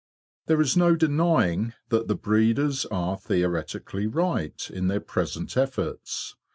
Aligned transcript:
There 0.47 0.59
is 0.59 0.75
no 0.75 0.95
denying 0.95 1.73
that 1.89 2.07
the 2.07 2.15
breeders 2.15 2.87
are 2.87 3.19
theoretically 3.19 4.07
right 4.07 4.67
in 4.73 4.87
their 4.87 4.99
present 4.99 5.55
efforts. 5.55 6.35